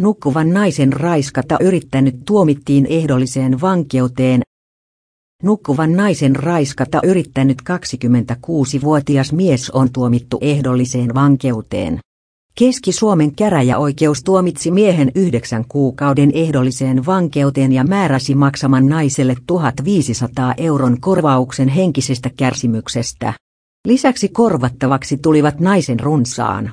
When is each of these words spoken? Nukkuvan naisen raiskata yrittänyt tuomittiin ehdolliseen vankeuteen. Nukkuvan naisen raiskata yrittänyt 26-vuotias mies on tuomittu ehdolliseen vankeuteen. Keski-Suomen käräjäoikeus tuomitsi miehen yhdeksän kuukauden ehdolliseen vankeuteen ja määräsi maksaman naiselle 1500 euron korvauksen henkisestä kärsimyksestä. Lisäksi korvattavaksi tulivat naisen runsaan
Nukkuvan 0.00 0.50
naisen 0.50 0.92
raiskata 0.92 1.56
yrittänyt 1.60 2.16
tuomittiin 2.26 2.86
ehdolliseen 2.86 3.60
vankeuteen. 3.60 4.42
Nukkuvan 5.42 5.92
naisen 5.92 6.36
raiskata 6.36 7.00
yrittänyt 7.04 7.58
26-vuotias 7.70 9.32
mies 9.32 9.70
on 9.70 9.92
tuomittu 9.92 10.38
ehdolliseen 10.40 11.14
vankeuteen. 11.14 11.98
Keski-Suomen 12.58 13.34
käräjäoikeus 13.34 14.22
tuomitsi 14.22 14.70
miehen 14.70 15.12
yhdeksän 15.14 15.64
kuukauden 15.68 16.30
ehdolliseen 16.34 17.06
vankeuteen 17.06 17.72
ja 17.72 17.84
määräsi 17.84 18.34
maksaman 18.34 18.86
naiselle 18.86 19.36
1500 19.46 20.54
euron 20.56 21.00
korvauksen 21.00 21.68
henkisestä 21.68 22.30
kärsimyksestä. 22.36 23.32
Lisäksi 23.86 24.28
korvattavaksi 24.28 25.16
tulivat 25.16 25.60
naisen 25.60 26.00
runsaan 26.00 26.72